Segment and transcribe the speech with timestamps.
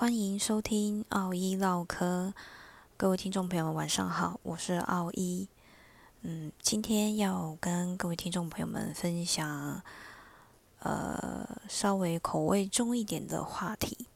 [0.00, 2.32] 欢迎收听奥一唠嗑，
[2.96, 5.48] 各位听众朋友们，晚上好，我是奥一。
[6.22, 9.82] 嗯，今天要跟各位听众朋友们分享，
[10.78, 14.06] 呃，稍微口味重一点的话题。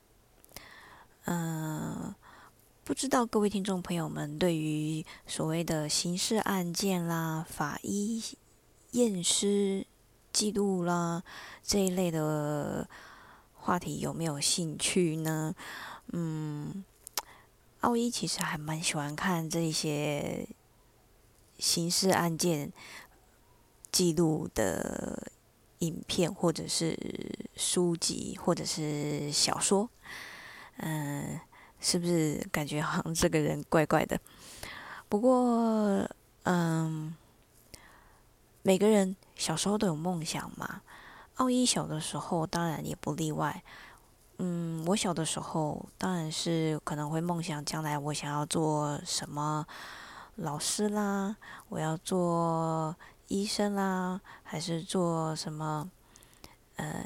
[1.25, 2.15] 嗯，
[2.85, 8.23] 不知道各位听众朋友们对于所谓的刑事案件啦、法医
[8.93, 9.85] 验尸
[10.33, 11.25] 记录啦
[11.65, 12.89] 这一类的。
[13.65, 15.55] 话题有没有兴趣呢？
[16.09, 16.85] 嗯，
[17.83, 20.49] 奥一其实还蛮喜欢看这些
[21.59, 22.73] 刑事案件
[23.93, 25.31] 记录的
[25.79, 26.99] 影片，或者是
[27.55, 29.89] 书籍，或者是小说。
[30.79, 31.39] 嗯，
[31.79, 34.21] 是不是感觉好像这个人怪怪的？
[35.09, 36.05] 不过，
[36.43, 37.15] 嗯，
[38.63, 40.83] 每个人小时候都有梦想嘛。
[41.43, 43.65] 奥一小的时候，当然也不例外。
[44.39, 49.67] 嗯，我小的时候，当然是可能会梦想将来我想要做什么
[50.37, 51.35] 老师啦，
[51.69, 52.95] 我要做
[53.27, 55.91] 医生啦，还是做什么
[56.77, 57.05] 呃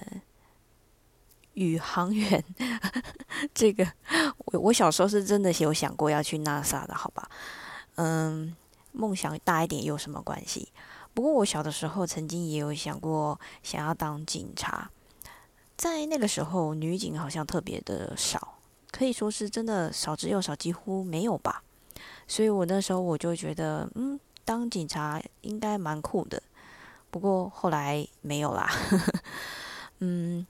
[1.54, 2.44] 宇航员？
[3.54, 3.90] 这个
[4.36, 7.26] 我我小时候是真的有想过要去 NASA 的，好吧？
[7.94, 8.54] 嗯，
[8.92, 10.70] 梦想大一点有什么关系？
[11.16, 14.90] 不过我小的时候曾经也有想过想要当警察，
[15.74, 18.58] 在那个时候女警好像特别的少，
[18.90, 21.62] 可以说是真的少之又少，几乎没有吧。
[22.28, 26.42] 所以我那时候我就觉得，嗯，当警察应该蛮酷的。
[27.10, 28.70] 不过后来没有啦。
[30.00, 30.46] 嗯，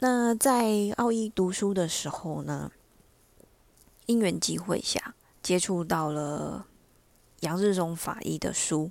[0.00, 2.72] 那在奥义读书的时候呢，
[4.06, 6.66] 因缘机会下接触到了
[7.42, 8.90] 杨日中法医的书。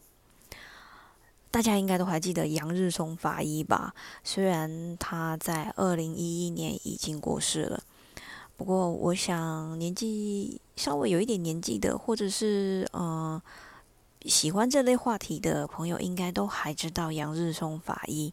[1.58, 3.92] 大家应该都还记得杨日松法医吧？
[4.24, 7.82] 虽然他在二零一一年已经过世了，
[8.56, 13.42] 不过我想年纪稍微有一点年纪的，或者是呃
[14.28, 18.32] 喜欢这类话题的朋友，应该都还知道杨日松法医。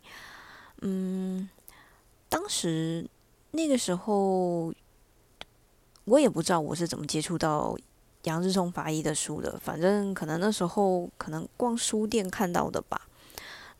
[0.82, 1.48] 嗯，
[2.28, 3.08] 当时
[3.52, 4.70] 那个时候，
[6.04, 7.74] 我也不知道我是怎么接触到。
[8.24, 13.02] 杨日松法医的书的，反正可能那时候可能逛书店看到的吧。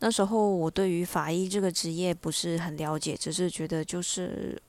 [0.00, 4.60] 那时候我对于法医这个职业不是很了解，只是觉得就是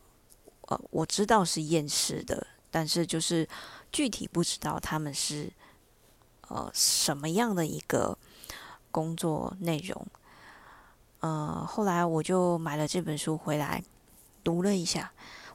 [0.67, 3.47] 呃，我知道是验尸的，但是就是
[3.91, 5.51] 具体不知道他们是
[6.47, 8.17] 呃什么样的一个
[8.91, 10.07] 工作内容。
[11.19, 13.83] 呃，后来我就买了这本书回来
[14.43, 15.11] 读了一下，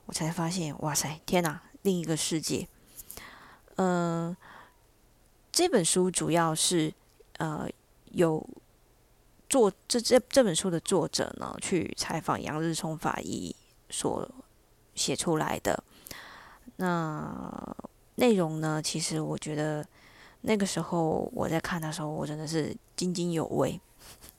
[0.07, 2.69] 我才发现，哇塞，天哪，另一个世界。
[3.77, 4.37] 嗯，
[5.51, 6.93] 这本书主要是
[7.39, 7.67] 呃
[8.11, 8.47] 有
[9.51, 13.55] 作这这这本书的作者呢去采访杨日聪法医
[13.91, 14.27] 所
[14.95, 15.85] 写出来的。
[16.77, 17.77] 那
[18.15, 19.85] 内容呢，其实我觉得
[20.43, 23.79] 那个时候我在看的时候，我真的是津津有味。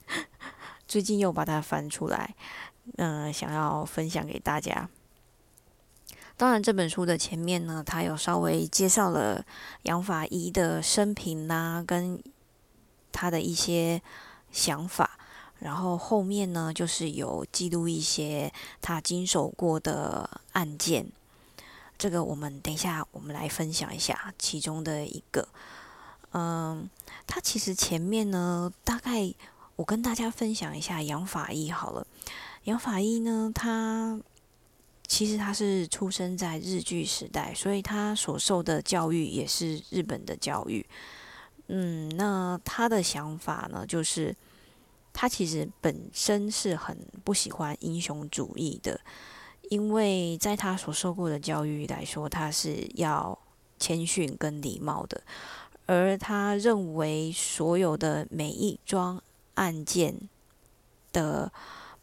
[0.88, 2.36] 最近又把它翻出来，
[2.98, 4.90] 嗯，想要分享给大家。
[6.36, 9.46] 当然，这本书的前面呢，他有稍微介绍了
[9.84, 12.22] 杨法医的生平啦，跟
[13.12, 14.02] 他的一些
[14.51, 15.19] 想法。
[15.59, 18.51] 然后后面呢，就是有记录一些
[18.81, 21.06] 他经手过的案件。
[21.97, 25.47] 这个我们等一下，我们来分享一下其中的一个。
[26.34, 26.89] 嗯，
[27.28, 29.34] 他其实前面呢，大概
[29.75, 32.07] 我跟大家分享一下杨法医好了。
[32.63, 34.19] 杨法医呢，他。
[35.07, 40.85] 其实他是出生在日据时代，所以他所受的教育也是日本的教育。
[41.68, 44.36] 嗯，那他的想法呢，就是
[45.14, 49.00] 他其实本身是很不喜欢英雄主义的，
[49.70, 53.38] 因为在他所受过的教育来说，他是要
[53.80, 55.22] 谦逊跟礼貌的，
[55.86, 59.22] 而他认为所有的每一桩
[59.56, 60.16] 案件
[61.12, 61.52] 的。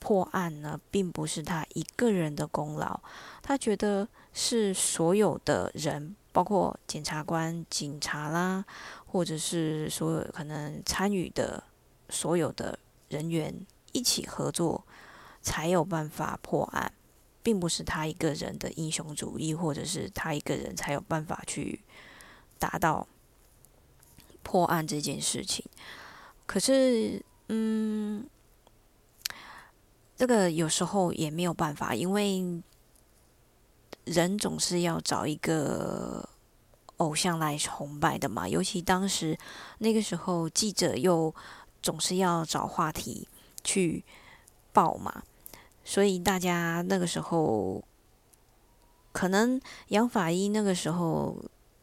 [0.00, 3.00] 破案呢，并不是他一个人的功劳，
[3.42, 8.64] 他觉得是所有的人，包括检察官、警察啦，
[9.08, 11.64] 或者是所有可能参与的
[12.08, 12.78] 所有的
[13.08, 13.52] 人员
[13.92, 14.84] 一起合作，
[15.42, 16.92] 才有办法破案，
[17.42, 21.80] 并不是他一个人的英雄主义，或者是他一个人才有办法去
[22.58, 23.08] 达到
[24.42, 25.64] 破案这件事情。
[26.46, 28.28] 可是，嗯。
[30.16, 32.60] 这个有时候也没有办法，因为
[34.02, 36.28] 人总是要找一个
[36.98, 38.48] 偶像来崇拜的嘛。
[38.48, 39.36] 尤其当时
[39.78, 41.34] 那个时候，记者又
[41.82, 43.26] 总是要找话题
[43.64, 44.04] 去
[44.72, 45.22] 报嘛，
[45.84, 47.82] 所以大家那个时候
[49.12, 51.36] 可能杨法医那个时候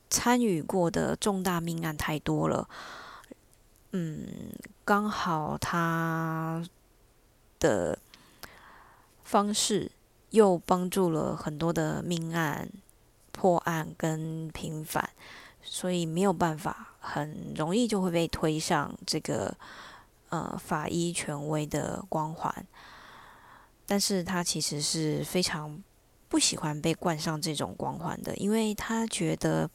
[0.09, 2.69] 参与过的重大命案太多了，
[3.91, 4.27] 嗯，
[4.85, 6.63] 刚好他
[7.59, 7.97] 的
[9.23, 9.91] 方式
[10.29, 12.69] 又帮助了很多的命案
[13.35, 15.09] 破案跟平反，
[15.61, 19.53] 所以没有办法，很容易就会被推上这个
[20.29, 22.65] 呃法医权威的光环。
[23.85, 25.83] 但是他其实是非常
[26.29, 29.69] 不喜欢被冠上这种光环的，因为他觉得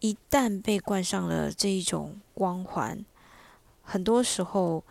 [0.00, 3.04] 一旦被冠上了这一种光环，
[3.82, 4.82] 很多时候，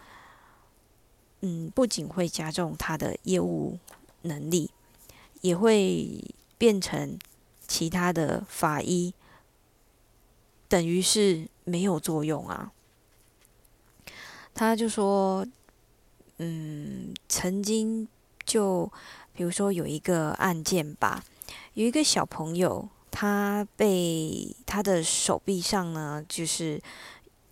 [1.39, 3.79] 嗯，不仅会加重他的业务
[4.21, 4.69] 能力，
[5.41, 6.23] 也会
[6.61, 7.17] 变成
[7.67, 9.11] 其他的法医
[10.69, 12.71] 等于是没有作用啊。
[14.53, 15.43] 他就说。
[16.43, 18.07] 嗯，曾经
[18.45, 18.91] 就
[19.31, 21.23] 比如说有一个案件吧，
[21.75, 26.81] 有一个小朋友，他被他的手臂上呢，就是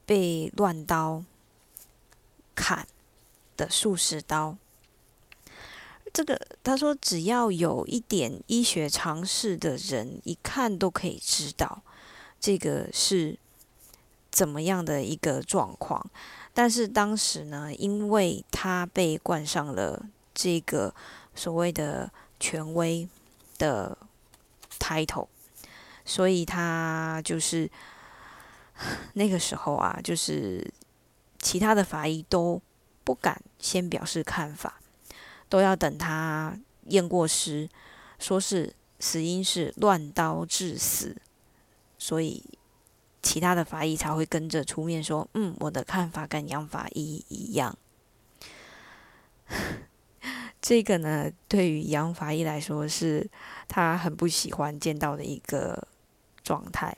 [0.07, 1.23] 被乱刀
[2.55, 2.87] 砍
[3.55, 4.57] 的数十刀。
[6.13, 11.81] 这个他说，只要有一点医学常识的人，一看都可以知道
[12.39, 13.37] 这个是
[14.31, 16.09] 怎么样的一个状况。
[16.53, 20.93] 但是当时呢，因为他被冠上了这个
[21.35, 23.07] 所谓的权威
[23.57, 23.97] 的
[24.79, 25.27] title，
[26.03, 27.69] 所以他就是
[29.13, 30.73] 那个时候啊，就是
[31.39, 32.61] 其他的法医都
[33.03, 34.81] 不敢先表示看法，
[35.49, 37.67] 都要等他验过尸，
[38.19, 41.21] 说是死因是乱刀致死，
[41.97, 42.43] 所以。
[43.21, 47.77] 其他的法医才会跟着出面说：“嗯，我的看法跟杨法医一样。
[50.61, 53.29] ”这个呢，对于杨法医来说，是
[53.67, 55.85] 他很不喜欢见到的一个
[56.43, 56.95] 状态。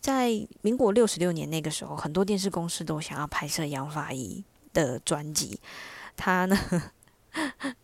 [0.00, 0.30] 在
[0.62, 5.60] 民国六十六年那个时候，很多电视公司都想要拍摄杨法医的专辑。
[6.16, 6.56] 他呢，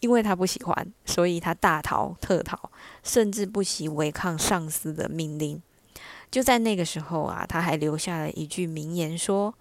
[0.00, 2.70] 因为他不喜欢，所以他大逃特逃，
[3.02, 5.60] 甚至不惜违抗上司的命令。
[6.30, 9.54] 就在那个时候啊，他还留下了一句名言，说：“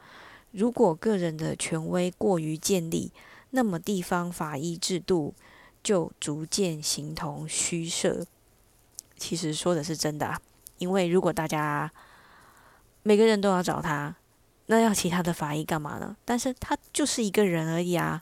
[0.51, 3.11] 如果个人的权威过于建立，
[3.51, 5.33] 那么地方法医制度
[5.81, 8.25] 就逐渐形同虚设。”
[9.17, 10.39] 其实说的是真的，
[10.77, 11.91] 因为如果大家
[13.01, 14.15] 每个人都要找他，
[14.67, 16.15] 那要其他的法医干嘛呢？
[16.25, 18.21] 但是他就是一个人而已啊，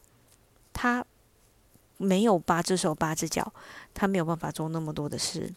[0.75, 1.03] 他
[1.97, 3.51] 没有八只手八只脚，
[3.95, 5.51] 他没有办法做那么多的事，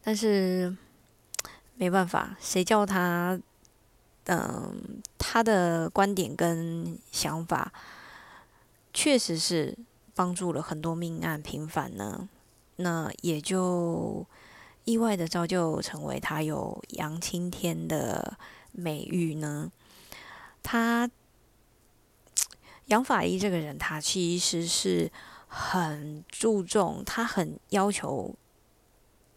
[0.00, 0.76] 但是。
[1.74, 3.40] 没办法，谁叫他，
[4.26, 7.72] 嗯，他的观点跟想法，
[8.92, 9.76] 确实是
[10.14, 12.28] 帮助了很多命案平反呢。
[12.76, 14.24] 那也就
[14.84, 18.36] 意外的造就成为他有杨青天的
[18.70, 19.72] 美誉呢。
[20.62, 21.10] 他
[22.86, 25.10] 杨法医这个人，他其实是
[25.48, 28.34] 很注重，他很要求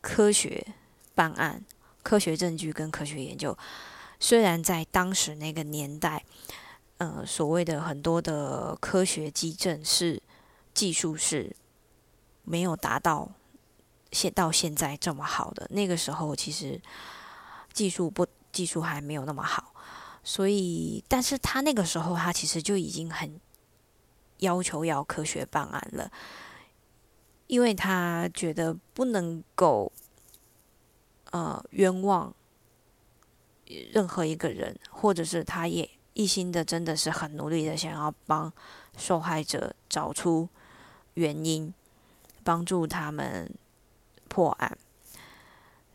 [0.02, 0.66] 科学
[1.14, 1.64] 办案。
[2.04, 3.58] 科学证据跟科学研究，
[4.20, 6.24] 虽然在当时那个年代，
[7.00, 10.22] 呃，所谓的很多的科学基证是
[10.72, 11.56] 技术是
[12.44, 13.32] 没有达到
[14.12, 15.66] 现到现在这么好的。
[15.72, 16.80] 那个时候其实
[17.74, 19.74] 技术不技术还没有那么好，
[20.26, 23.40] 所以，但是他那个时候他其实就已经很
[24.40, 26.12] 要求要科学办案了，
[27.48, 29.94] 因为他觉得不能够。
[31.32, 32.34] 呃，冤枉
[33.92, 38.54] 任何一个人，或者是他也一心的，真的是很努力的想要帮
[38.96, 40.48] 受害者找出
[41.16, 41.74] 原因，
[42.42, 43.54] 帮助他们
[44.30, 44.78] 破案。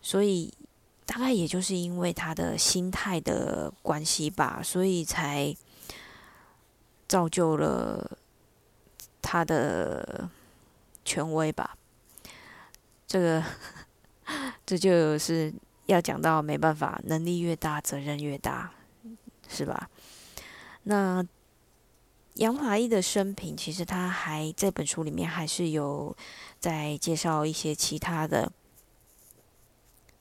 [0.02, 0.52] 所以，
[1.10, 5.52] 大概也就是因为他的心态的关系吧，所以才
[7.08, 8.16] 造就了
[9.20, 10.30] 他的
[11.04, 11.76] 权威吧。
[13.08, 13.44] 这个。
[14.64, 15.52] 这就是
[15.86, 18.70] 要讲到没办法，能力越大，责任越大，
[19.48, 19.90] 是吧？
[20.84, 21.26] 那
[22.34, 26.16] 杨华义的生平，其实他还这本书里面还是有
[26.60, 28.52] 在介绍一些其他的。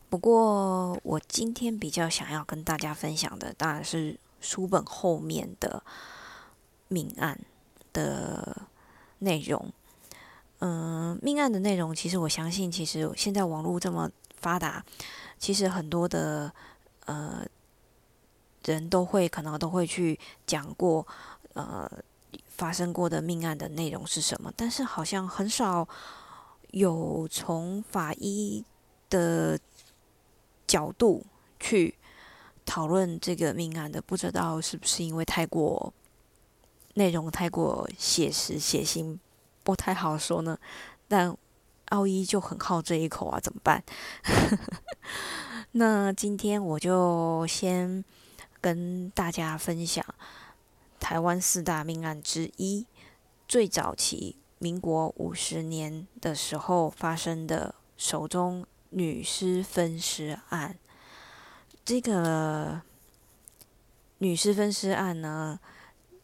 [0.09, 5.83] 不过我今天比较想要跟大家分享的，当然是书本后面的
[6.87, 7.39] 命案
[7.93, 8.63] 的
[9.19, 9.71] 内容。
[10.59, 14.09] 嗯，命案的内容，其实我相信，其实现在网络这么。
[14.41, 14.81] 发达，
[15.37, 16.49] 其实很多的
[17.07, 17.45] 呃
[18.63, 21.05] 人都会可能都会去讲过
[21.55, 21.91] 呃
[22.47, 25.85] 发生过的命案的内容是什么，但是好像很少
[26.71, 28.63] 有从法医
[29.09, 29.59] 的
[30.69, 31.25] 角度
[31.59, 31.95] 去
[32.63, 35.91] 讨论这个命案的，不知道是不是因为太过
[36.93, 39.17] 内容太过写实写腥，
[39.63, 40.55] 不太好说呢。
[41.07, 41.35] 但
[41.89, 43.83] 奥伊就很好这一口啊，怎么办？
[45.73, 48.05] 那今天我就先
[48.61, 50.05] 跟大家分享
[50.99, 52.85] 台湾四大命案之一，
[53.47, 60.77] 最早期民国五十年的时候发生的手中女尸分尸案。
[61.84, 62.81] 这个
[64.19, 65.60] 女尸分尸案呢，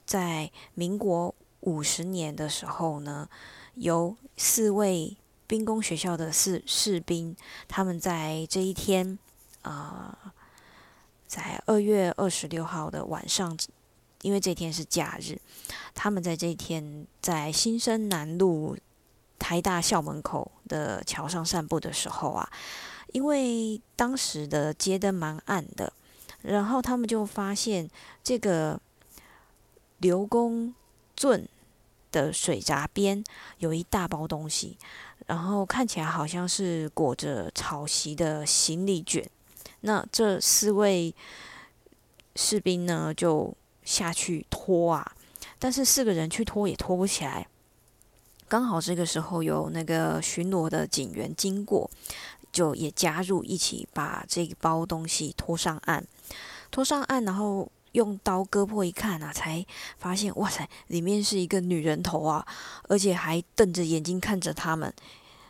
[0.06, 3.30] 在民国五十年的时候呢，
[3.76, 5.18] 由四位。
[5.48, 7.36] 兵工学校的士士兵，
[7.68, 9.20] 他们在这一天，
[9.62, 10.34] 啊，
[11.28, 13.56] 在二月二十六号的晚上，
[14.24, 15.40] 因为这天是假日，
[15.94, 18.76] 他们在这一天在新生南路
[19.38, 22.50] 台大校门口的桥上散步的时候啊，
[23.14, 25.92] 因为当时的街灯蛮暗的，
[26.42, 27.90] 然后他们就发现
[28.24, 28.80] 这个
[30.00, 30.74] 刘公
[31.16, 31.48] 圳
[32.12, 33.24] 的水闸边
[33.60, 34.78] 有一大包东西。
[35.28, 39.28] 然后看起来好像是裹着草席的行李卷，
[39.82, 41.16] 那这四位
[42.36, 43.52] 士兵呢就
[43.84, 45.16] 下去拖啊，
[45.58, 47.48] 但是四个人去拖也拖不起来。
[48.48, 51.90] 刚好这个时候有那个巡逻的警员经过，
[52.52, 56.06] 就也加入一起把这一包东西拖上岸。
[56.72, 59.66] 拖上岸，然后用刀割破一看啊，才
[59.98, 62.46] 发现哇塞，里面是一个女人头啊，
[62.90, 64.94] 而且还瞪着眼睛看着他们。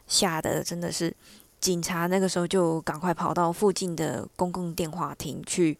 [0.08, 1.14] 吓得真的是，
[1.60, 5.78] 警察那个时候就赶快跑到附近的公共电话亭去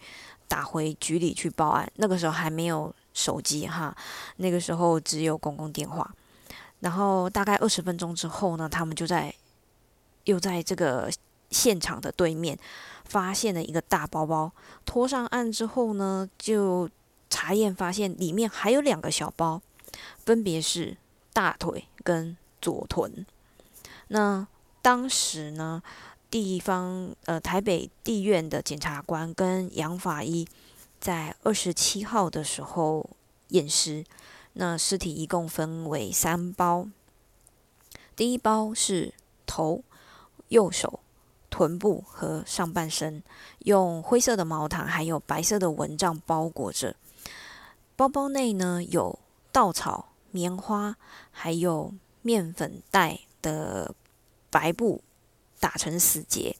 [0.48, 1.88] 打回局里去报案。
[1.96, 3.96] 那个时候还没有手机哈，
[4.38, 6.12] 那个时候只有公共电话。
[6.80, 9.34] 然后大概二十分钟之后呢，他们就在
[10.26, 11.12] 又在这个
[11.50, 12.58] 现场的对面
[13.06, 14.52] 发现了一个大包包。
[14.86, 16.90] 拖上岸之后呢，就
[17.30, 19.62] 查验发现里面还有两个小包，
[20.26, 20.96] 分别是
[21.34, 23.26] 大腿跟左臀。
[24.10, 24.46] 那
[24.82, 25.82] 当时呢，
[26.30, 30.48] 地方呃台北地院的检察官跟杨法医
[31.00, 33.10] 在二十七号的时候
[33.50, 34.04] 验尸，
[34.56, 36.88] 那尸体一共分为三包，
[38.16, 39.14] 第一包是
[39.46, 39.84] 头、
[40.50, 41.00] 右手、
[41.50, 43.24] 臀部和上半身，
[43.60, 46.96] 用灰色的毛毯还有白色的蚊帐包裹着，
[47.96, 49.20] 包包内呢有
[49.52, 50.98] 稻草、棉花
[51.32, 53.20] 还有面粉袋。
[53.46, 53.94] 的
[54.50, 55.04] 白布
[55.60, 56.56] 打成死结，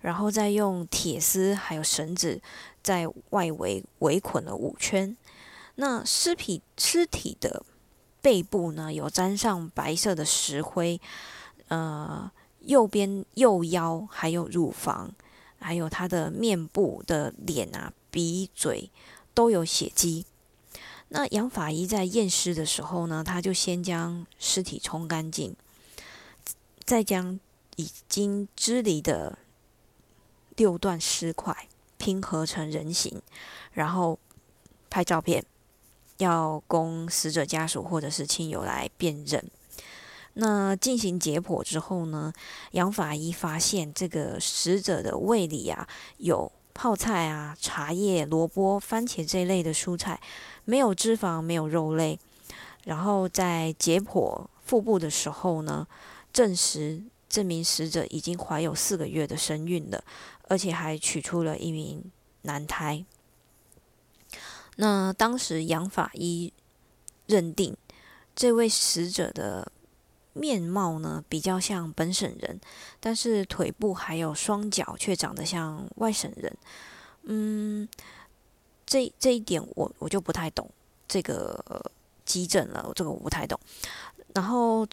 [0.00, 2.40] 然后再用铁丝还有绳子
[2.80, 5.16] 在外围围捆了五圈。
[5.76, 7.64] 那尸体尸体的
[8.20, 11.00] 背部呢，有沾上白色的石灰，
[11.68, 15.12] 呃，右边右腰还有乳房，
[15.58, 18.90] 还有他的面部的脸啊、鼻、嘴
[19.34, 20.26] 都有血迹。
[21.08, 25.54] 那杨法医在验尸的时候呢，他就先将尸体冲干净。
[26.84, 27.38] 再将
[27.76, 29.38] 已经支离的
[30.56, 33.22] 六段尸块拼合成人形，
[33.72, 34.18] 然后
[34.90, 35.44] 拍照片，
[36.22, 39.44] 要供死者家属或者是亲友来辨认。
[40.34, 42.32] 那进行解剖之后呢，
[42.70, 45.86] 杨法医发现这个死者的胃里啊
[46.16, 50.18] 有泡菜啊、茶叶、萝卜、番茄这一类的蔬菜，
[50.64, 52.18] 没有脂肪，没有肉类。
[52.84, 55.86] 然后在解剖腹部的时候呢。
[56.32, 60.02] 证实这名死者已经怀有四个月的身孕了，
[60.48, 62.02] 而且还取出了一名
[62.40, 63.04] 男胎。
[64.76, 66.52] 那当时杨法医
[67.26, 67.76] 认定
[68.34, 69.70] 这位死者的
[70.32, 72.60] 面貌呢比较像本省人，
[73.00, 76.56] 但是腿部还有双脚却长得像外省人。
[77.24, 77.88] 嗯，
[78.86, 80.70] 这这一点我我就不太懂
[81.06, 81.92] 这个
[82.24, 83.58] 急诊了，这个我不太懂。
[84.34, 84.86] 然后。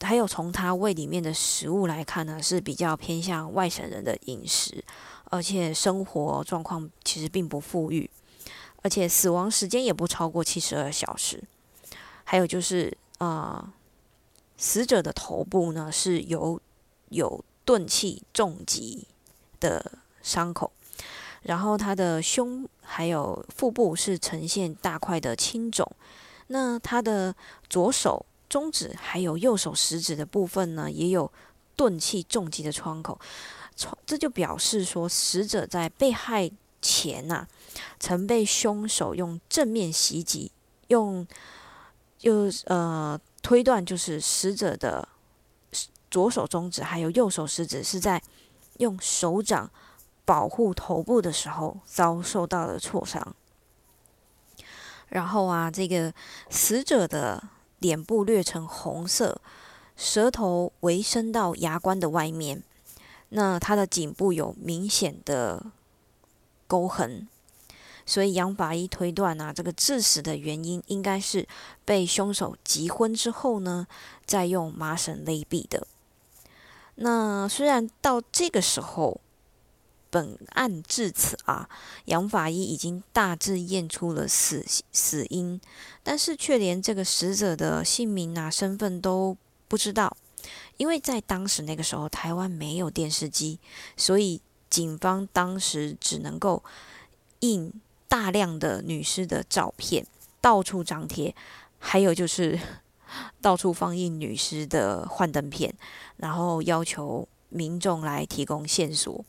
[0.00, 4.84] 还有从他胃里面的食物来看呢，是比较偏向外省人的饮食，
[5.24, 8.08] 而且生活状况其实并不富裕，
[8.88, 11.44] 而且死亡时间也不超过七十二小时。
[12.24, 13.70] 还有就是啊，
[14.56, 16.58] 死者的头部呢是有
[17.10, 19.06] 有钝器重击
[19.60, 19.92] 的
[20.22, 20.72] 伤口，
[21.42, 25.86] 然后他的胸还有腹部是呈现大块的青肿，
[26.46, 27.36] 那他的
[27.68, 28.24] 左手。
[28.48, 31.30] 中指还有右手食指的部分呢，也有
[31.76, 33.20] 钝器重击的创口，
[34.06, 37.46] 这就表示说死者在被害前呐，
[37.98, 40.52] 曾被凶手用正面袭击，
[40.88, 41.26] 用，
[42.18, 45.08] 就呃推断就是死者的
[46.10, 48.22] 左手中指还有右手食指是在
[48.78, 49.70] 用手掌
[50.24, 53.34] 保护头部的时候遭受到了挫伤。
[55.08, 56.12] 然后啊，这个
[56.50, 57.48] 死者的
[57.78, 59.40] 脸部略呈红色，
[59.96, 62.62] 舌头微伸到牙关的外面。
[63.30, 65.66] 那他的颈部有明显的
[66.66, 67.26] 沟痕，
[68.08, 71.46] 所以杨法医推断啊，这个致死的原因应该是
[71.84, 73.86] 被凶手急昏之后呢，
[74.24, 75.86] 再用麻绳勒毙的。
[76.94, 79.20] 那虽然到这个时候，
[80.08, 81.68] 本案至此啊，
[82.06, 85.60] 杨法医已经大致验出了死死因，
[86.02, 89.36] 但是却连这个死者的姓名啊、身份都
[89.68, 90.16] 不知道。
[90.78, 93.58] 因为在当时那个时候，台湾没有电视机，
[93.98, 96.64] 所以警方当时只能够
[97.40, 97.70] 印
[98.08, 100.06] 大量的女尸的照片，
[100.40, 101.34] 到处张贴，
[101.78, 102.58] 还有就是
[103.40, 105.74] 到处放映女尸的幻灯片，
[106.16, 109.24] 然后要求民众来提供线索。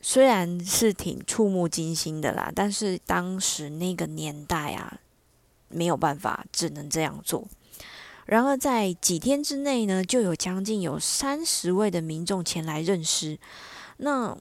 [0.00, 5.00] 虽然是挺触目惊心的啦，但是当时那个年代啊，
[5.68, 7.48] 没有办法，只能这样做。
[8.24, 13.38] 然而，在几天之内呢，就有将近有三十位的民众前来认尸。
[13.96, 14.36] 那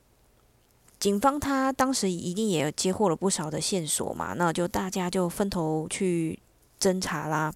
[1.00, 6.40] 警方他当时一定也接获了不少的线索嘛，那就大家就分头去
[6.80, 7.54] 侦查啦。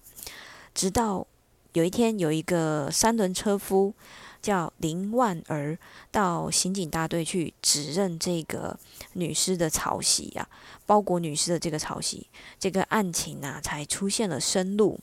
[0.74, 1.26] 直到
[1.72, 3.92] 有一天，有一个三轮车夫
[4.40, 5.78] 叫林万儿
[6.10, 8.78] 到刑警大队去指认这个
[9.14, 10.48] 女尸的草席啊，
[10.86, 15.00] 包裹女尸的这个草席，这个案情啊才出现了生路。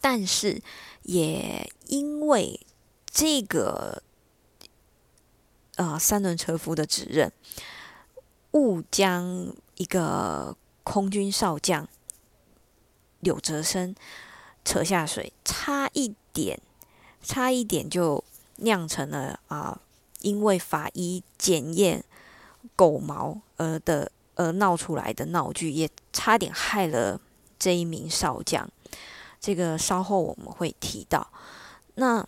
[0.00, 0.62] 但是，
[1.02, 2.60] 也因为
[3.10, 4.02] 这个
[5.76, 7.32] 呃三轮车夫的指认，
[8.52, 11.88] 误将一个空军少将
[13.20, 13.94] 柳泽生
[14.64, 16.60] 扯下水，差一点，
[17.22, 18.22] 差一点就
[18.56, 19.80] 酿成了啊，
[20.20, 22.04] 因为法医检验
[22.74, 27.20] 狗毛而的而闹出来的闹剧，也差点害了
[27.58, 28.68] 这一名少将。
[29.40, 31.30] 这个稍后我们会提到。
[31.94, 32.26] 那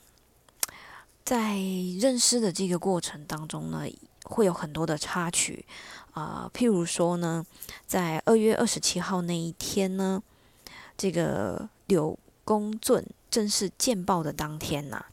[1.28, 1.58] 在
[2.00, 3.84] 认尸的这个过程当中呢，
[4.24, 5.62] 会有很多的插曲
[6.12, 7.44] 啊，譬如说呢，
[7.86, 10.22] 在二月二十七号那一天呢，
[10.96, 15.04] 这个柳公圳正式见报的当天呐，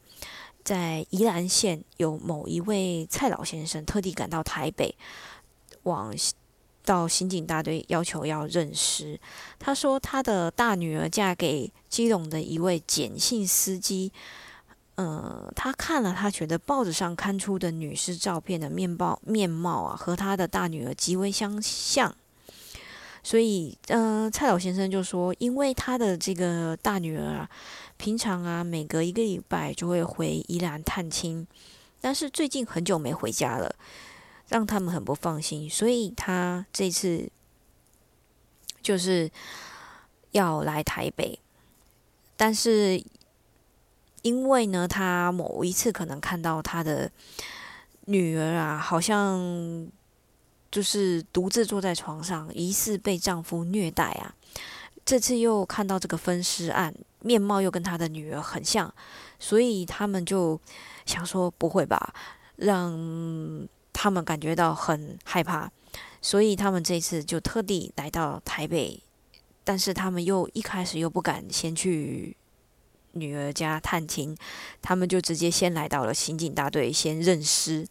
[0.64, 4.96] 在宜兰县有某一位蔡老先生特地赶到台北
[5.82, 6.14] 往。
[6.82, 9.18] 到刑警大队要求要认尸，
[9.58, 14.12] 他说他的大女儿嫁给基隆的一位简姓司机，
[14.96, 22.14] 呃，他看了，他觉得报纸上刊出的女士照片的面貌面貌啊，和他的大女儿极为相像，
[23.22, 27.50] 所以，呃，蔡老先生就说，因为他的这个大女儿啊，
[27.96, 31.46] 平常啊，每隔一个礼拜就会回宜兰探亲，
[32.00, 33.74] 但是最近很久没回家了。
[34.48, 37.28] 让他们很不放心，所以他这次
[38.80, 39.28] 就是
[40.30, 41.40] 要来台北，
[42.36, 43.02] 但是
[44.26, 47.08] 因为呢，他某一次可能看到他的
[48.06, 49.88] 女儿啊，好像
[50.68, 54.34] 就是独自坐在床上，疑似被丈夫虐待啊。
[55.04, 58.92] 这次又看到这个分尸案，面貌又跟他的女儿很像，
[59.38, 60.60] 所以他们就
[61.04, 62.12] 想说：不会吧，
[62.56, 63.68] 让。
[63.98, 65.72] 他们感觉到很害怕，
[66.20, 69.02] 所以他们这次就特地来到台北，
[69.64, 72.36] 但是他们又一开始又不敢先去
[73.16, 74.36] 女儿家探亲，
[74.80, 77.86] 他们就直接先来到了刑警大队先认尸。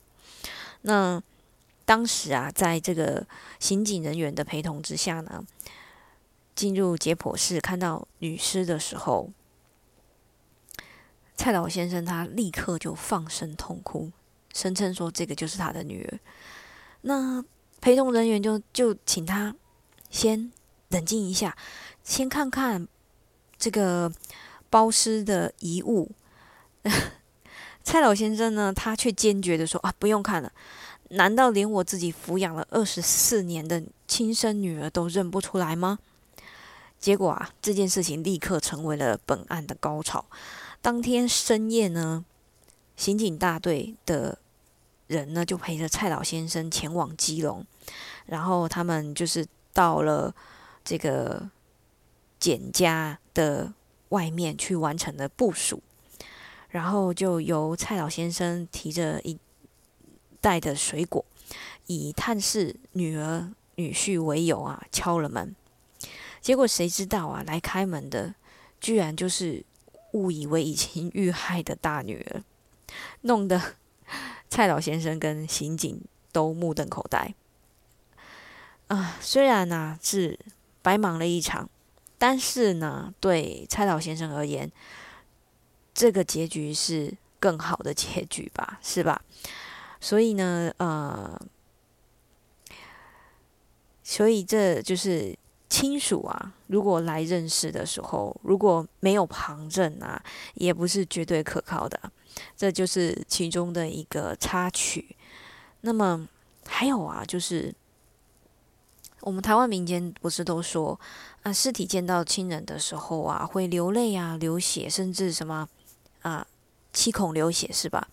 [0.81, 1.21] 那
[1.83, 3.27] 当时啊，在这个
[3.59, 5.43] 刑警人员的陪同之下呢，
[6.55, 9.31] 进入解剖室看到女尸的时候，
[11.35, 14.11] 蔡老先生他立刻就放声痛哭。
[14.53, 16.19] 声称说这个就是他的女儿，
[17.01, 17.43] 那
[17.81, 19.53] 陪同人员就就请他
[20.09, 20.51] 先
[20.89, 21.57] 冷静一下，
[22.03, 22.87] 先看看
[23.57, 24.09] 这个
[24.75, 26.11] 包尸的遗物。
[27.81, 30.51] 蔡老先生呢，他却坚决的说：“啊，不用看了，
[31.11, 35.99] 难道连我自己抚养了二十四年的亲生女儿都认不出来吗？”
[36.99, 40.25] 结果啊，这件事情立刻成为了本案的高潮。
[40.81, 42.25] 当天深夜呢，
[42.97, 44.39] 刑警大队的。
[45.07, 47.63] 人呢，就陪着蔡老先生前往基隆，
[48.25, 50.33] 然后他们就是到了
[50.83, 51.47] 这个
[52.39, 53.71] 简家的
[54.09, 55.81] 外面去完成的部署，
[56.69, 59.37] 然后就由蔡老先生提着一
[60.39, 61.25] 袋的水果，
[61.87, 65.55] 以探视女儿女婿为由啊，敲了门。
[66.39, 68.35] 结果谁知道啊，来开门的
[68.79, 69.65] 居然就是
[70.13, 72.43] 误以为已经遇害的大女儿，
[73.21, 73.75] 弄得
[74.47, 75.99] 蔡老先生跟刑警
[76.31, 77.33] 都目瞪口呆。
[78.87, 80.37] 啊，虽然呢是
[80.83, 81.67] 白忙了一场，
[82.27, 84.71] 但是呢，对蔡老先生而言，
[85.93, 89.21] 这个结局是更好的结局吧，是吧？
[90.01, 91.39] 所以呢，呃，
[94.03, 95.37] 所以这就是
[95.69, 100.19] 亲属啊，如果来认识的时候，如果没有旁证啊，
[100.55, 102.11] 也不是绝对可靠的，
[102.57, 105.15] 这就是其中的一个插曲。
[105.81, 106.27] 那么
[106.65, 107.71] 还有啊，就是。
[109.21, 110.99] 我们台湾民间不是都说
[111.45, 115.69] 啊，尸体见到亲人的时候啊，会流泪啊、流血，甚至什么
[116.23, 116.47] 啊，
[116.91, 118.07] 七孔流血是吧？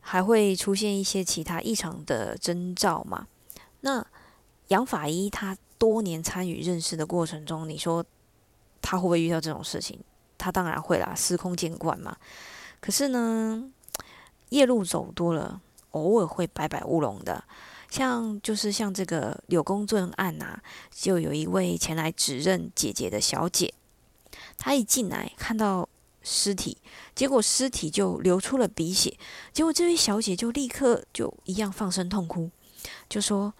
[0.00, 3.26] 还会出现一些其他异常的征兆嘛？
[3.80, 4.06] 那
[4.68, 8.04] 杨法医他多年参与认识的过程中，你说
[8.82, 9.98] 他会不会遇到这种事情？
[10.36, 12.14] 他当然会啦，司空见惯嘛。
[12.80, 13.64] 可是呢，
[14.50, 15.58] 夜路走多了，
[15.92, 17.42] 偶尔会摆摆乌龙的。
[17.92, 20.58] 像就是像这个柳公圳案呐，
[20.90, 23.74] 就有一位前来指认姐姐的小姐，
[24.56, 25.86] 她一进来看到
[26.22, 26.78] 尸体，
[27.14, 29.18] 结果尸体就流出了鼻血，
[29.52, 32.50] 结果这位小姐就立刻就一样放声痛哭，
[33.10, 33.52] 就说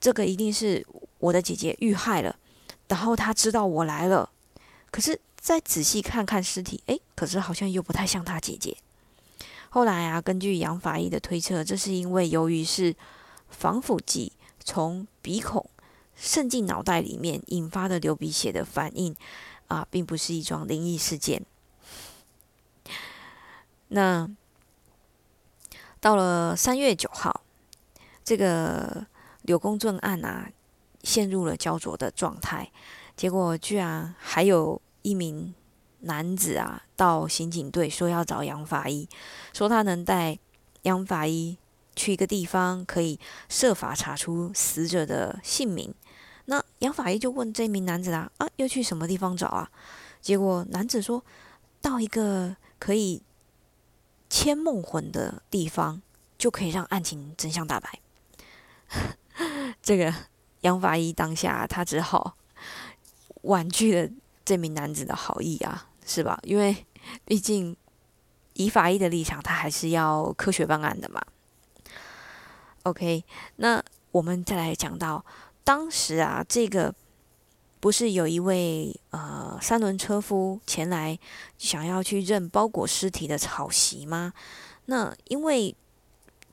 [0.00, 0.86] 这个一定是
[1.18, 2.34] 我的姐姐遇害了，
[2.88, 4.30] 然后她知道我来了，
[4.90, 8.74] 可是再仔细看看尸体，诶，可是好像又不太像她姐姐。
[9.68, 12.96] 后来啊，根据杨法医的推测，这是因为由于是。
[13.48, 15.68] 防腐剂从鼻孔
[16.14, 19.14] 渗进脑袋里面引发的流鼻血的反应
[19.68, 21.44] 啊，并不是一桩灵异事件。
[23.88, 24.28] 那
[26.00, 27.42] 到了三月九号，
[28.24, 29.06] 这个
[29.42, 30.50] 柳公正案啊，
[31.02, 32.70] 陷入了焦灼的状态。
[33.16, 35.54] 结果居然还有一名
[36.00, 39.08] 男子啊，到刑警队说要找杨法医，
[39.52, 40.38] 说他能带
[40.82, 41.58] 杨法医。
[41.96, 45.92] 去一个地方可以设法查出死者的姓名。
[46.44, 49.68] 那杨法医就问这名男子啊：“啊，要去什么地方找啊？”
[50.22, 51.24] 结果男子说
[51.80, 53.22] 到一个可以
[54.30, 56.02] 牵梦魂的地方，
[56.38, 57.98] 就可以让案情真相大白。
[59.82, 60.14] 这个
[60.60, 62.36] 杨法医当下他只好
[63.42, 64.08] 婉拒了
[64.44, 66.38] 这名男子的好意啊，是吧？
[66.44, 66.86] 因为
[67.24, 67.76] 毕竟
[68.54, 71.20] 以法医的立场，他还是要科学办案的嘛。
[72.86, 73.24] OK，
[73.56, 75.24] 那我们再来讲到
[75.64, 76.94] 当时啊，这个
[77.80, 81.18] 不是有一位呃三轮车夫前来
[81.58, 84.32] 想要去认包裹尸体的草席吗？
[84.84, 85.74] 那因为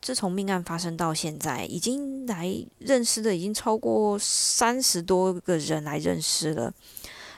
[0.02, 6.74] 自从命案发生到现在，已经来认尸的已经超过三十多个人来认尸了，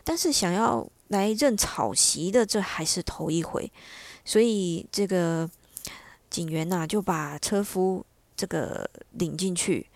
[0.05, 3.69] 但是想要来认草席的，这还是头一回，
[4.23, 5.49] 所以这个
[6.29, 8.05] 警员呐就把车夫。
[8.36, 9.88] 这个领进去，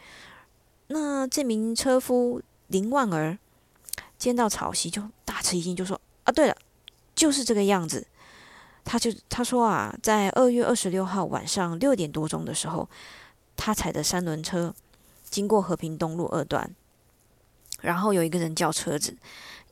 [0.87, 3.37] 那这名车夫林万儿
[4.17, 6.55] 见到草席就大吃一惊，就说：“啊，对了，
[7.15, 8.07] 就是这个样子。”
[8.85, 12.89] 他就他说啊，在二月二十六号晚上六点多钟的时候，
[13.55, 14.73] 他踩着三轮车
[15.23, 16.73] 经过和平东路二段，
[17.81, 19.15] 然后有一个人叫车子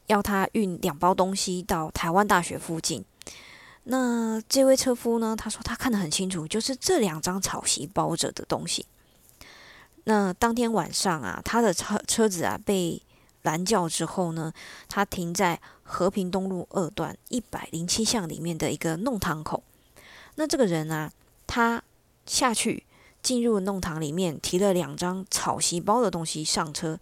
[0.06, 3.03] 要他运两包东西到台湾大学附近。
[3.89, 5.34] 那这位车夫呢？
[5.34, 8.86] 他说他看得很清楚，就是这两张草席包着的东西。
[10.04, 13.02] 那当天晚上啊，他的车车子啊被
[13.43, 14.52] 拦轿之后呢，
[14.89, 19.63] 他停在和平东路二段一百零七巷里面的一个弄堂口。
[20.36, 21.10] 那这个人啊，
[21.45, 21.82] 他
[22.26, 22.86] 下去
[23.21, 27.00] 进入弄堂里面，提了两张草席包的东西上车，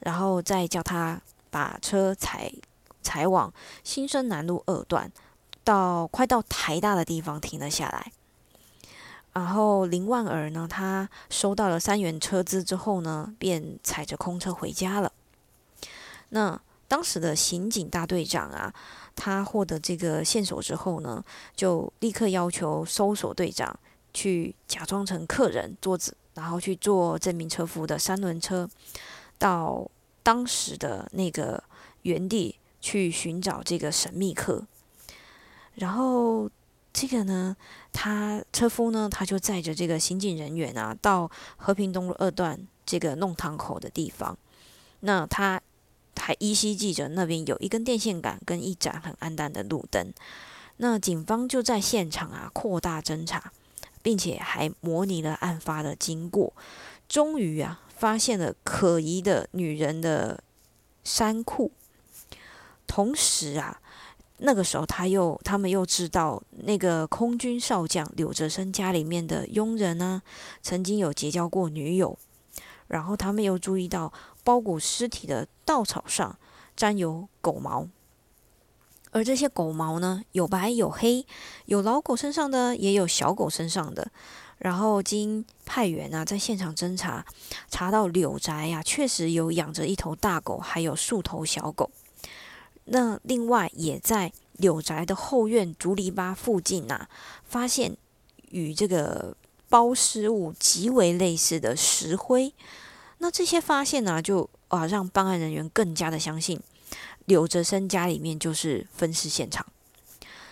[0.00, 1.20] 然后再叫他
[1.50, 2.52] 把车踩
[3.02, 5.12] 踩往新生南路二段。
[5.64, 8.12] 到快到台大的地方停了下来，
[9.32, 15.10] 然后林万儿呢，他收到了三元车资之后呢，便踩着空车回家了。
[16.28, 18.72] 那当时的刑警大队长啊，
[19.16, 21.24] 他获得这个线索之后呢，
[21.56, 23.76] 就立刻要求搜索队长
[24.12, 28.68] 去假装成客人坐子，然后去坐这名车夫的三轮车，
[29.38, 29.90] 到
[30.22, 31.64] 当时的那个
[32.02, 34.66] 原地去寻找这个神秘客。
[35.76, 36.48] 然后
[36.92, 37.56] 这个呢，
[37.92, 44.38] 他车夫呢，他就载着这个刑警人员啊，到和平东路二段这个弄堂口的地方。
[45.00, 45.60] 那他
[46.16, 50.12] 还依稀记着那边有一根电线杆跟一盏很暗淡的路灯。
[50.76, 53.52] 那警方就在现场啊扩大侦查，
[54.00, 56.52] 并且还模拟了案发的经过。
[57.08, 60.42] 终于啊，发现了可疑的女人的
[61.02, 61.72] 衫裤，
[62.86, 63.80] 同时啊。
[64.38, 70.22] 那个时候，他又他们又知道那个空军少将柳泽生家里面的佣人呢，
[70.60, 72.18] 曾经有结交过女友，
[72.88, 76.36] 然后他们又注意到包裹尸体的稻草上
[76.76, 77.88] 沾有狗毛，
[79.12, 81.24] 而这些狗毛呢，有白有黑，
[81.66, 84.10] 有老狗身上的，也有小狗身上的。
[84.58, 87.24] 然后经派员啊，在现场侦查，
[87.68, 91.90] 查到柳宅呀，确实有养着一头大狗，还有数头小狗。
[92.86, 97.08] 那另外也在柳宅的后院竹篱笆附近呐，
[97.44, 97.96] 发现
[98.50, 99.36] 与这个
[99.68, 102.52] 包尸物极为类似的石灰。
[103.18, 106.60] 那这些发现呢，就啊让办案人员更加的相信
[107.24, 109.64] 柳泽生家里面就是分尸现场。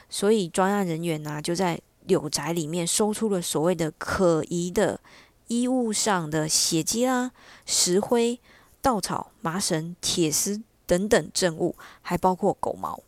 [0.09, 5.01] 所以专案人员呢，就在柳宅里面搜出了所谓的可疑的
[5.49, 7.31] 衣物上的血迹啦、
[7.67, 8.41] 石灰、
[8.81, 10.63] 稻草、麻绳、铁丝。
[10.93, 13.01] 等等证物，还包括狗毛，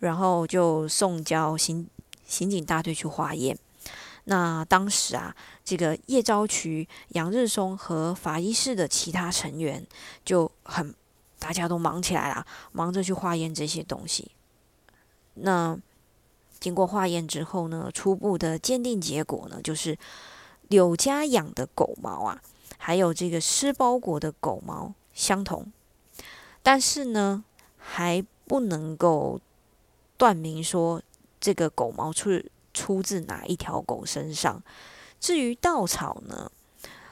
[0.00, 1.86] 然后就送交刑
[2.26, 3.56] 刑警大队去化验。
[4.24, 9.86] 那当时啊，这个叶昭渠、杨日松和法医室的其他成员
[10.24, 10.92] 就很，
[11.38, 14.32] 大家都忙起来了，忙着去化验这些东西。
[15.34, 15.78] 那
[16.58, 19.96] 经过化验之后呢，初步的鉴定结果呢，就是
[20.66, 22.42] 柳家养的狗毛啊，
[22.78, 25.70] 还有这个湿包裹的狗毛相同。
[26.66, 27.44] 但是呢，
[27.78, 29.40] 还不能够
[30.16, 31.00] 断明说
[31.38, 32.42] 这个狗毛出
[32.74, 34.60] 出自哪一条狗身上。
[35.20, 36.50] 至于稻草呢，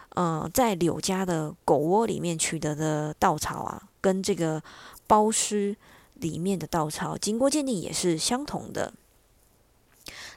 [0.08, 4.60] 呃，在柳家的狗窝里面取得的稻草啊，跟这个
[5.06, 5.76] 包尸
[6.14, 8.92] 里面的稻草经过鉴定也是相同的。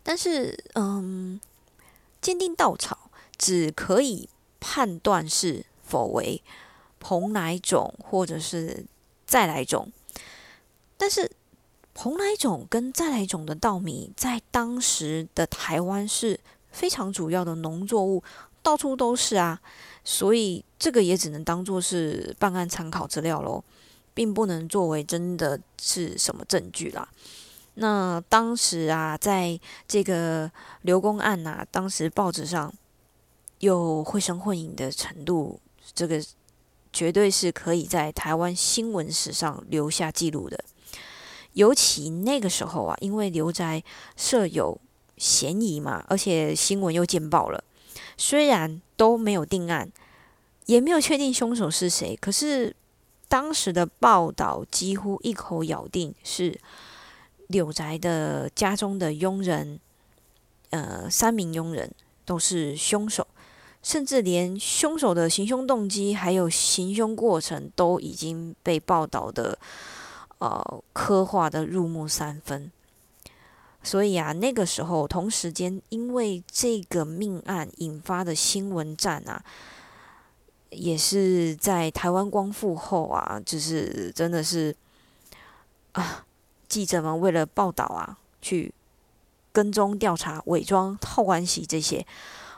[0.04, 1.42] 但是，嗯，
[2.22, 6.44] 鉴定稻草只可以判断是否为
[7.00, 8.86] 蓬莱种，或者是。
[9.28, 9.92] 再来种，
[10.96, 11.30] 但是
[11.94, 16.40] 蓬莱种跟再来种的稻米在当时的台湾是
[16.72, 18.24] 非常主要的农作物，
[18.64, 19.62] 到处都是啊，
[20.06, 23.62] 所以这个也只能当做是办案参考资料喽，
[24.14, 27.10] 并不能作为真的是什么证据啦。
[27.74, 30.50] 那当时啊，在这个
[30.84, 32.74] 刘公案呐，当时报纸上
[33.60, 35.60] 有绘声绘影的程度，
[35.94, 36.24] 这个。
[36.92, 40.64] 绝对是可以在台湾新闻史上留下记录的。
[41.54, 43.84] 尤其那个时候啊，因为刘宅
[44.16, 44.80] 设有
[45.18, 47.64] 嫌疑嘛，而且新闻又见报了，
[48.16, 49.92] 虽然都没有定案，
[50.68, 52.76] 也没有确定凶手是谁，可是
[53.28, 56.60] 当时的报道几乎一口咬定是
[57.48, 59.80] 柳宅的家中的佣人，
[60.70, 61.92] 呃，三名佣人
[62.24, 63.26] 都是凶手。
[63.88, 69.58] 甚至连凶手的行凶动机还有行凶过程都已经被报道的，
[70.40, 72.70] 呃，刻画的入木三分。
[73.82, 79.42] 所以啊，那个时候同时间，因为这个命案引发的新闻战啊，
[80.72, 84.76] 也是在台湾光复后啊，就是真的是
[85.94, 86.26] 啊，
[86.68, 88.74] 记者们为了报道啊，去
[89.54, 92.06] 跟踪调查、伪装、套关系这些。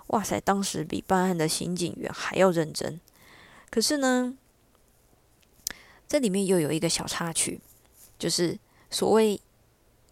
[0.10, 0.40] 哇塞！
[0.42, 3.00] 当时比办案的刑警员还要认真。
[3.70, 4.36] 可是呢，
[6.08, 7.62] 这里面又有一个小插曲，
[8.18, 8.58] 就是
[8.90, 9.40] 所谓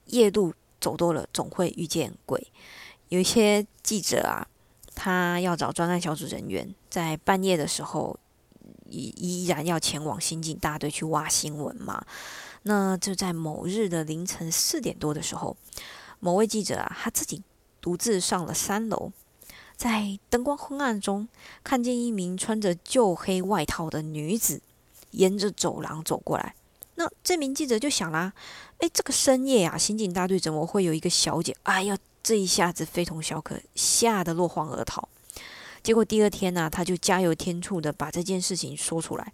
[0.05, 2.51] 夜路走多了，总会遇见鬼。
[3.09, 4.47] 有一些记者啊，
[4.93, 8.19] 他要找专案小组人员，在半夜的时候，
[8.85, 12.05] 依依然要前往刑警大队去挖新闻嘛。
[12.61, 15.57] 那就在某日的凌晨四点多的时候，
[16.19, 17.41] 某位记者啊，他自己
[17.81, 19.11] 独自上了三楼。
[19.77, 21.27] 在灯光昏暗中，
[21.63, 24.59] 看见一名穿着旧黑外套的女子
[25.11, 26.55] 沿着走廊走过来。
[26.95, 28.33] 那这名记者就想啦
[28.81, 31.55] ：“哎，这个深夜啊，刑警大队怎么会有一个小姐？
[31.61, 35.07] 哎呀，这一下子非同小可，吓得落荒而逃。”
[35.83, 39.31] 结果第二天呢，他就加油添醋的把这件事情说出来，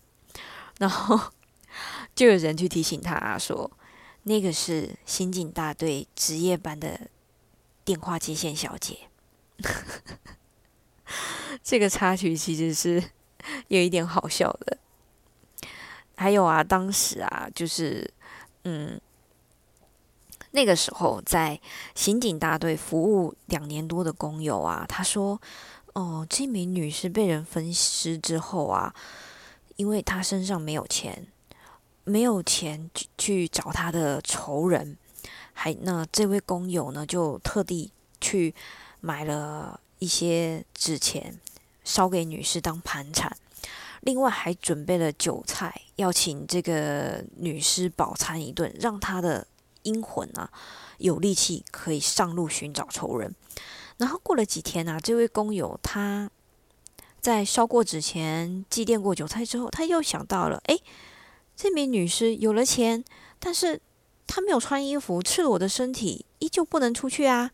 [0.77, 1.31] 然后
[2.13, 3.71] 就有人去提醒他说
[4.23, 7.07] ：“那个是刑警大队值夜班的
[7.85, 9.07] 电话接线小姐。”
[11.63, 13.01] 这个插曲其实是
[13.69, 14.77] 有一点好笑的。
[16.15, 18.09] 还有啊，当时啊，就是
[18.63, 18.99] 嗯，
[20.51, 21.59] 那个时候在
[21.95, 25.41] 刑警大队服务两年多的工友啊，他说
[25.93, 28.93] ：“哦，这名女士被人分尸之后啊，
[29.75, 31.27] 因为她身上没有钱，
[32.03, 34.97] 没有钱去去找她的仇人，
[35.53, 38.53] 还那这位工友呢，就特地去。”
[39.05, 41.37] 买了一些纸钱，
[41.83, 43.35] 烧给女士当盘缠，
[43.99, 49.45] 另外还准备了酒菜，要请这个女士饱餐一顿，让她的
[49.81, 50.49] 阴魂啊
[50.99, 53.35] 有力气可以上路寻找仇人。
[53.97, 56.31] 然后过了几天啊，这位工友他
[57.19, 60.79] 在烧过纸钱、祭奠过韭菜之后，他又想到了，哎，
[61.57, 63.03] 这名女尸有了钱，
[63.37, 63.81] 但是
[64.25, 67.51] 她没有穿衣服，赤裸的身体依旧不能出去啊。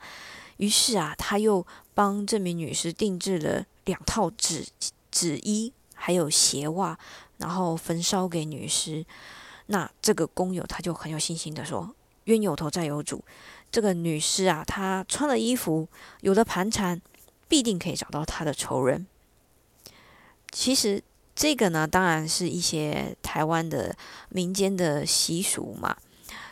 [0.59, 4.67] 于是啊，他又帮这名女士定制了两套纸
[5.09, 6.99] 纸衣，还有鞋袜，
[7.37, 9.05] 然后焚烧给女尸。
[9.67, 11.95] 那这个工友他就很有信心的说
[12.25, 13.23] ：“冤有头债有主，
[13.71, 15.87] 这个女尸啊，她穿了衣服，
[16.19, 17.01] 有了盘缠，
[17.47, 19.07] 必定可以找到她的仇人。”
[20.51, 21.01] 其实
[21.33, 23.95] 这个呢，当然是一些台湾的
[24.27, 25.95] 民间的习俗嘛。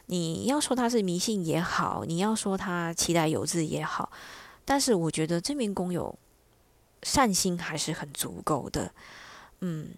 [0.09, 4.09] 你要说他是迷信也好，你要说他期待有志也好，
[4.63, 6.17] 但是我觉得这名工友
[7.03, 8.93] 善心还是很足够的。
[9.59, 9.89] 嗯，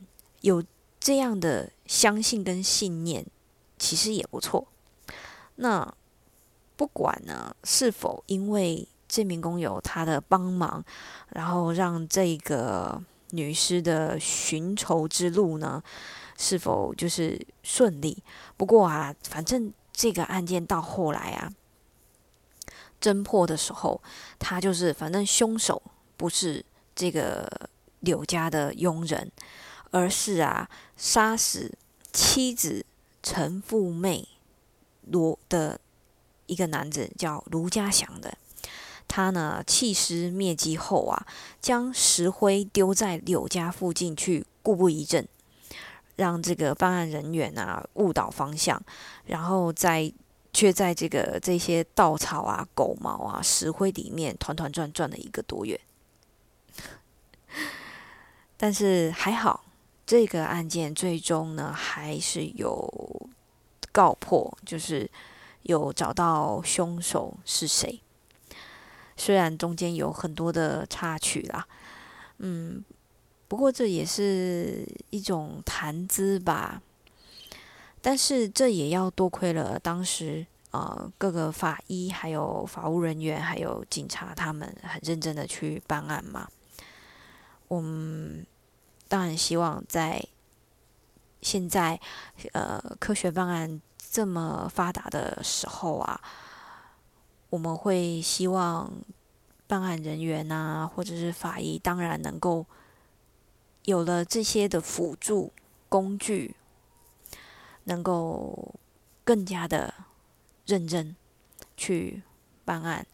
[0.42, 0.64] 有
[1.00, 3.24] 这样的相信跟信念，
[3.78, 4.68] 其实也不错。
[5.58, 5.94] 那
[6.76, 10.84] 不管呢是否因为这名工友他的帮忙，
[11.30, 15.84] 然后让这个女尸的寻仇之路呢
[16.36, 18.24] 是否就是顺利？
[18.58, 19.72] 不过啊，反正。
[20.00, 21.52] 这个案件到后来啊，
[23.02, 24.02] 侦破的时候，
[24.40, 25.82] 他就是反正凶手
[26.16, 26.64] 不是
[26.96, 29.30] 这个柳家的佣人，
[29.92, 31.78] 而是啊杀死
[32.14, 32.86] 妻子
[33.22, 34.30] 陈富妹
[35.02, 35.82] 罗的
[36.46, 38.38] 一个男子，叫卢家祥的。
[39.06, 41.28] 他呢弃尸灭迹后啊，
[41.60, 45.28] 将石灰丢在柳家附近去故布疑阵。
[46.20, 48.78] 让这个办案人员啊误导方向，
[49.26, 50.12] 然后在
[50.52, 55.80] 却在这个这些稻草啊、狗毛啊、石灰里面团团转转了一个多月。
[58.58, 59.64] 但是还好，
[60.06, 63.30] 这个案件最终呢还是有
[63.94, 65.10] 告破，就是
[65.62, 68.02] 有找到凶手是谁。
[69.16, 71.66] 虽然中间有很多的插曲啦，
[72.40, 72.84] 嗯。
[73.50, 76.80] 不过这也是一种谈资吧，
[78.00, 86.48] 但是这也要多亏了当时呃各个法医、还有法务人员、还有警察他们很认真的去办案嘛。
[87.68, 88.46] 我们
[89.08, 90.24] 当然希望在
[91.42, 92.00] 现在
[92.52, 93.82] 呃科学办案
[94.12, 96.22] 这么发达的时候啊，
[97.50, 98.94] 我们会希望
[99.66, 102.64] 办案人员呐，或者是法医，当然能够。
[103.86, 105.52] 有了这些的辅助
[105.88, 106.56] 工具，
[107.86, 108.76] 能够
[109.24, 109.94] 更加的
[110.66, 111.16] 认真
[111.76, 112.22] 去
[112.64, 113.08] 办案，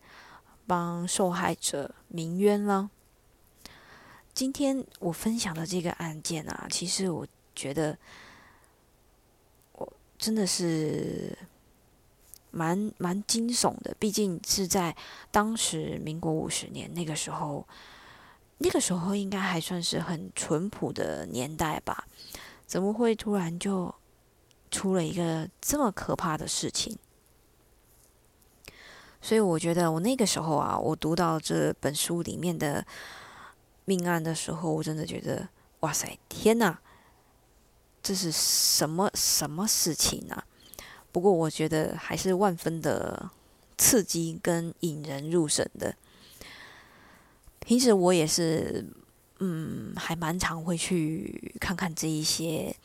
[0.68, 2.90] 帮受害者鸣冤了。
[4.34, 7.26] 今天我分享的这个案件啊，其实我
[7.56, 7.98] 觉得
[9.74, 11.38] 我真的是
[12.52, 14.94] 蛮蛮惊悚的，毕竟是在
[15.32, 17.66] 当时民国五十年那个时候。
[18.58, 22.08] 那个时候应该还算是很淳朴的年代吧？
[22.66, 23.94] 怎么会突然就
[24.72, 26.98] 出了一个这么可怕的事情？
[29.22, 32.86] 所以我觉得我那个时候啊，我读到这本书里面的
[33.86, 35.50] 命案的时候，我真的觉得
[35.82, 36.80] 哇塞，天哪，
[38.02, 40.46] 这是什么什么事情啊？
[41.12, 43.30] 不过我觉得还是万分的
[43.78, 45.96] 刺激跟引人入胜的。
[47.66, 48.86] 平时我也是，
[49.40, 52.76] 嗯，还蛮常会去看看这一些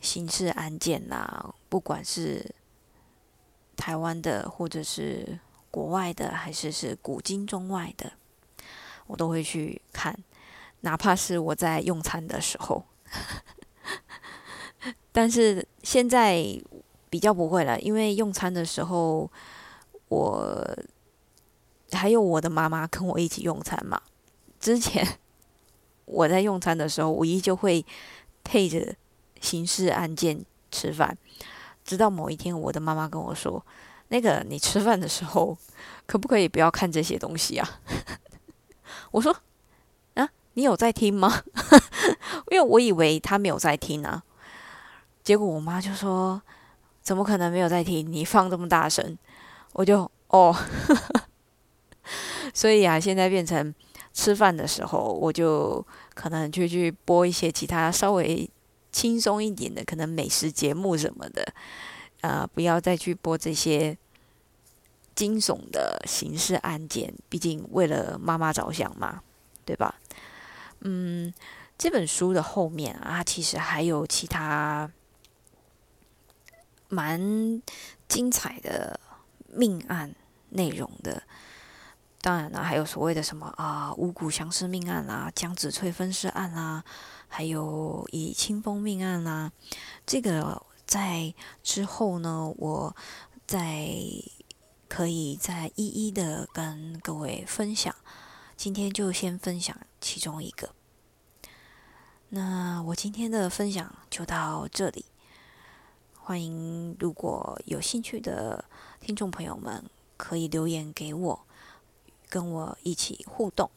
[0.00, 2.54] 刑事案件啦，不管是
[3.76, 5.40] 台湾的，或者是
[5.72, 8.12] 国外的，还是是古今中外的，
[9.08, 10.16] 我都会去看，
[10.82, 12.84] 哪怕是我在用餐的时候。
[15.10, 16.46] 但是现在
[17.10, 19.28] 比较不会了，因为用餐的时候，
[20.08, 20.78] 我
[21.90, 24.00] 还有我的妈妈跟我一起用餐嘛。
[24.62, 25.18] 之前
[26.04, 27.84] 我在用餐的时候，我依旧会
[28.44, 28.94] 配着
[29.40, 31.18] 刑事案件吃饭。
[31.84, 33.66] 直到某一天，我的妈妈跟我说
[34.06, 35.58] ：“那个，你吃饭的时候
[36.06, 37.68] 可不可以不要看这些东西啊？”
[39.10, 39.36] 我说
[40.14, 41.42] ：“啊，你有在听吗？”
[42.52, 44.22] 因为我以为他没有在听啊。
[45.24, 46.40] 结果我妈就说
[47.02, 48.12] ：“怎么可能没有在听？
[48.12, 49.18] 你放这么大声。”
[49.74, 50.54] 我就哦，
[52.54, 53.74] 所以啊，现在变成。
[54.12, 55.84] 吃饭的时候，我就
[56.14, 58.48] 可能就去播一些其他稍微
[58.90, 61.54] 轻松一点的，可能美食节目什么的，
[62.20, 63.96] 啊，不要再去播这些
[65.14, 67.14] 惊悚的刑事案件。
[67.28, 69.22] 毕竟为了妈妈着想嘛，
[69.64, 69.94] 对吧？
[70.80, 71.32] 嗯，
[71.78, 74.90] 这本书的后面啊，其实还有其他
[76.88, 77.62] 蛮
[78.08, 79.00] 精彩的
[79.48, 80.14] 命案
[80.50, 81.22] 内容的。
[82.22, 86.84] 当然了，还有所谓的什么啊五谷相思命案啦、江子翠分尸案啦，
[87.26, 89.50] 还有以清风命案啦，
[90.06, 92.96] 这个在之后呢，我
[93.44, 93.90] 再
[94.88, 97.92] 可以再一一的跟各位分享。
[98.56, 100.70] 今天就先分享其中一个。
[102.28, 105.06] 那我今天的分享就到这里。
[106.14, 108.64] 欢迎如果有兴趣的
[109.00, 109.84] 听众朋友们，
[110.16, 111.46] 可以留言给我。
[112.32, 113.70] 跟我一起互动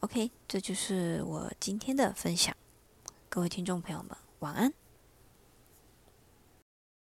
[0.00, 2.52] ，OK，这就是我今天的分享。
[3.28, 4.74] 各位听众朋友们，晚安。